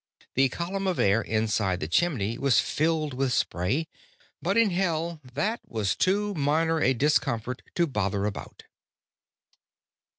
The 0.33 0.49
column 0.49 0.87
of 0.87 0.97
air 0.97 1.21
inside 1.21 1.79
the 1.79 1.87
chimney 1.87 2.39
was 2.39 2.59
filled 2.59 3.13
with 3.13 3.33
spray, 3.33 3.87
but 4.41 4.57
in 4.57 4.71
Hell 4.71 5.21
that 5.23 5.59
was 5.63 5.95
too 5.95 6.33
minor 6.33 6.81
a 6.81 6.95
discomfort 6.95 7.61
to 7.75 7.85
bother 7.85 8.25
about. 8.25 8.63